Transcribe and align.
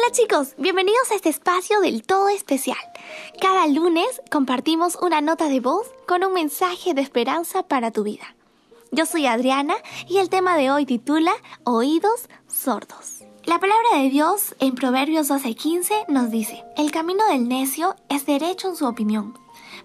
Hola 0.00 0.12
chicos, 0.12 0.54
bienvenidos 0.58 1.10
a 1.10 1.16
este 1.16 1.28
espacio 1.28 1.80
del 1.80 2.04
todo 2.04 2.28
especial. 2.28 2.78
Cada 3.40 3.66
lunes 3.66 4.22
compartimos 4.30 4.96
una 5.02 5.20
nota 5.20 5.48
de 5.48 5.58
voz 5.58 5.88
con 6.06 6.22
un 6.22 6.32
mensaje 6.32 6.94
de 6.94 7.02
esperanza 7.02 7.64
para 7.64 7.90
tu 7.90 8.04
vida. 8.04 8.36
Yo 8.92 9.06
soy 9.06 9.26
Adriana 9.26 9.74
y 10.08 10.18
el 10.18 10.28
tema 10.30 10.56
de 10.56 10.70
hoy 10.70 10.86
titula 10.86 11.32
Oídos 11.64 12.28
sordos. 12.46 13.24
La 13.44 13.58
palabra 13.58 13.98
de 13.98 14.08
Dios 14.08 14.54
en 14.60 14.76
Proverbios 14.76 15.28
12:15 15.28 16.04
nos 16.06 16.30
dice, 16.30 16.62
El 16.76 16.92
camino 16.92 17.26
del 17.26 17.48
necio 17.48 17.96
es 18.08 18.24
derecho 18.24 18.68
en 18.68 18.76
su 18.76 18.86
opinión, 18.86 19.36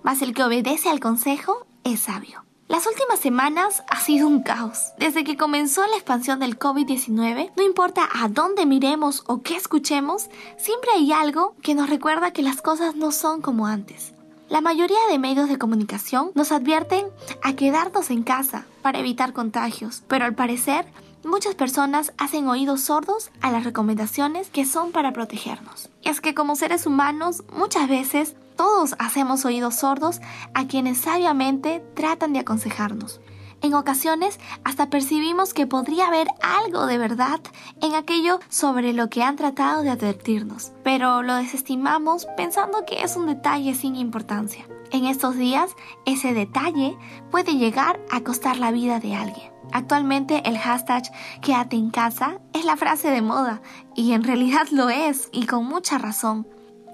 mas 0.03 0.21
el 0.21 0.35
que 0.35 0.43
obedece 0.43 0.89
al 0.89 0.99
consejo 0.99 1.65
es 1.83 2.01
sabio. 2.01 2.45
Las 2.69 2.87
últimas 2.87 3.19
semanas 3.19 3.83
ha 3.89 3.99
sido 3.99 4.27
un 4.27 4.41
caos. 4.41 4.93
Desde 4.97 5.23
que 5.23 5.35
comenzó 5.35 5.85
la 5.85 5.95
expansión 5.95 6.39
del 6.39 6.57
COVID-19, 6.57 7.51
no 7.57 7.63
importa 7.63 8.07
a 8.13 8.29
dónde 8.29 8.65
miremos 8.65 9.23
o 9.27 9.41
qué 9.41 9.55
escuchemos, 9.55 10.29
siempre 10.57 10.89
hay 10.95 11.11
algo 11.11 11.55
que 11.61 11.75
nos 11.75 11.89
recuerda 11.89 12.31
que 12.31 12.41
las 12.41 12.61
cosas 12.61 12.95
no 12.95 13.11
son 13.11 13.41
como 13.41 13.67
antes. 13.67 14.13
La 14.49 14.61
mayoría 14.61 14.97
de 15.09 15.19
medios 15.19 15.49
de 15.49 15.57
comunicación 15.57 16.31
nos 16.35 16.51
advierten 16.51 17.05
a 17.41 17.53
quedarnos 17.53 18.09
en 18.09 18.23
casa 18.23 18.65
para 18.81 18.99
evitar 18.99 19.33
contagios, 19.33 20.03
pero 20.07 20.25
al 20.25 20.33
parecer 20.33 20.85
muchas 21.23 21.55
personas 21.55 22.13
hacen 22.17 22.47
oídos 22.47 22.81
sordos 22.81 23.31
a 23.41 23.51
las 23.51 23.63
recomendaciones 23.63 24.49
que 24.49 24.65
son 24.65 24.91
para 24.91 25.13
protegernos. 25.13 25.89
Es 26.03 26.21
que 26.21 26.33
como 26.33 26.55
seres 26.55 26.85
humanos 26.85 27.43
muchas 27.51 27.87
veces 27.87 28.35
todos 28.55 28.95
hacemos 28.99 29.45
oídos 29.45 29.75
sordos 29.75 30.21
a 30.53 30.67
quienes 30.67 30.99
sabiamente 30.99 31.83
tratan 31.95 32.33
de 32.33 32.39
aconsejarnos. 32.39 33.19
En 33.63 33.75
ocasiones 33.75 34.41
hasta 34.65 34.89
percibimos 34.89 35.53
que 35.53 35.65
podría 35.65 36.07
haber 36.07 36.27
algo 36.41 36.85
de 36.85 36.97
verdad 36.97 37.39
en 37.81 37.95
aquello 37.95 38.41
sobre 38.49 38.91
lo 38.91 39.09
que 39.09 39.23
han 39.23 39.37
tratado 39.37 39.83
de 39.83 39.89
advertirnos, 39.89 40.73
pero 40.83 41.23
lo 41.23 41.35
desestimamos 41.35 42.27
pensando 42.35 42.85
que 42.85 43.03
es 43.03 43.15
un 43.15 43.25
detalle 43.25 43.73
sin 43.73 43.95
importancia. 43.95 44.67
En 44.91 45.05
estos 45.05 45.37
días, 45.37 45.71
ese 46.05 46.33
detalle 46.33 46.97
puede 47.31 47.55
llegar 47.55 48.01
a 48.11 48.19
costar 48.19 48.57
la 48.57 48.71
vida 48.71 48.99
de 48.99 49.15
alguien. 49.15 49.49
Actualmente 49.71 50.43
el 50.45 50.57
hashtag 50.57 51.03
quédate 51.41 51.77
en 51.77 51.89
casa 51.89 52.41
es 52.51 52.65
la 52.65 52.75
frase 52.75 53.11
de 53.11 53.21
moda 53.21 53.61
y 53.95 54.11
en 54.11 54.25
realidad 54.25 54.67
lo 54.71 54.89
es 54.89 55.29
y 55.31 55.45
con 55.45 55.65
mucha 55.65 55.97
razón. 55.97 56.45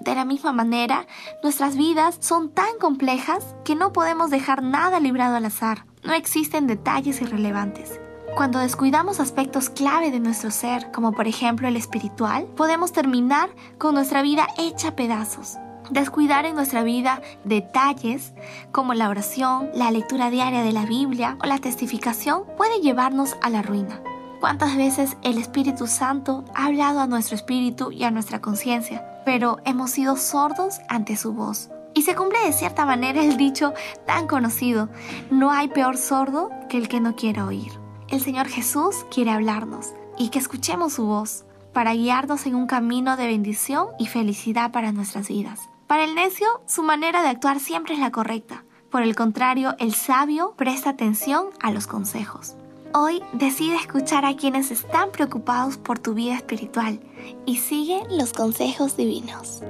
De 0.02 0.14
la 0.14 0.24
misma 0.24 0.52
manera, 0.52 1.08
nuestras 1.42 1.76
vidas 1.76 2.16
son 2.20 2.54
tan 2.54 2.78
complejas 2.80 3.56
que 3.64 3.74
no 3.74 3.92
podemos 3.92 4.30
dejar 4.30 4.62
nada 4.62 5.00
librado 5.00 5.34
al 5.34 5.46
azar. 5.46 5.89
No 6.02 6.14
existen 6.14 6.66
detalles 6.66 7.20
irrelevantes. 7.20 8.00
Cuando 8.36 8.58
descuidamos 8.58 9.20
aspectos 9.20 9.68
clave 9.68 10.10
de 10.10 10.20
nuestro 10.20 10.50
ser, 10.50 10.90
como 10.92 11.12
por 11.12 11.26
ejemplo 11.26 11.68
el 11.68 11.76
espiritual, 11.76 12.46
podemos 12.56 12.92
terminar 12.92 13.50
con 13.76 13.94
nuestra 13.94 14.22
vida 14.22 14.46
hecha 14.56 14.96
pedazos. 14.96 15.56
Descuidar 15.90 16.46
en 16.46 16.54
nuestra 16.54 16.82
vida 16.84 17.20
detalles 17.44 18.32
como 18.72 18.94
la 18.94 19.08
oración, 19.08 19.70
la 19.74 19.90
lectura 19.90 20.30
diaria 20.30 20.62
de 20.62 20.72
la 20.72 20.86
Biblia 20.86 21.36
o 21.42 21.46
la 21.46 21.58
testificación 21.58 22.44
puede 22.56 22.80
llevarnos 22.80 23.36
a 23.42 23.50
la 23.50 23.62
ruina. 23.62 24.00
¿Cuántas 24.40 24.76
veces 24.76 25.16
el 25.22 25.36
Espíritu 25.36 25.86
Santo 25.86 26.44
ha 26.54 26.66
hablado 26.66 27.00
a 27.00 27.06
nuestro 27.06 27.36
espíritu 27.36 27.92
y 27.92 28.04
a 28.04 28.10
nuestra 28.10 28.40
conciencia, 28.40 29.22
pero 29.26 29.58
hemos 29.66 29.90
sido 29.90 30.16
sordos 30.16 30.80
ante 30.88 31.16
su 31.16 31.34
voz? 31.34 31.70
Y 31.94 32.02
se 32.02 32.14
cumple 32.14 32.38
de 32.44 32.52
cierta 32.52 32.86
manera 32.86 33.22
el 33.22 33.36
dicho 33.36 33.74
tan 34.06 34.26
conocido, 34.26 34.88
no 35.30 35.50
hay 35.50 35.68
peor 35.68 35.96
sordo 35.96 36.50
que 36.68 36.76
el 36.76 36.88
que 36.88 37.00
no 37.00 37.16
quiere 37.16 37.42
oír. 37.42 37.72
El 38.08 38.20
Señor 38.20 38.48
Jesús 38.48 39.04
quiere 39.10 39.30
hablarnos 39.30 39.94
y 40.18 40.28
que 40.28 40.38
escuchemos 40.38 40.94
su 40.94 41.06
voz 41.06 41.44
para 41.72 41.94
guiarnos 41.94 42.46
en 42.46 42.54
un 42.54 42.66
camino 42.66 43.16
de 43.16 43.26
bendición 43.26 43.88
y 43.98 44.06
felicidad 44.06 44.72
para 44.72 44.92
nuestras 44.92 45.28
vidas. 45.28 45.60
Para 45.86 46.04
el 46.04 46.14
necio, 46.14 46.46
su 46.66 46.82
manera 46.82 47.22
de 47.22 47.28
actuar 47.28 47.60
siempre 47.60 47.94
es 47.94 48.00
la 48.00 48.10
correcta. 48.10 48.64
Por 48.90 49.02
el 49.02 49.14
contrario, 49.14 49.76
el 49.78 49.94
sabio 49.94 50.54
presta 50.56 50.90
atención 50.90 51.46
a 51.60 51.70
los 51.70 51.86
consejos. 51.86 52.54
Hoy 52.92 53.22
decide 53.32 53.76
escuchar 53.76 54.24
a 54.24 54.36
quienes 54.36 54.72
están 54.72 55.10
preocupados 55.12 55.76
por 55.76 56.00
tu 56.00 56.14
vida 56.14 56.34
espiritual 56.34 57.00
y 57.46 57.58
sigue 57.58 58.02
los 58.10 58.32
consejos 58.32 58.96
divinos. 58.96 59.62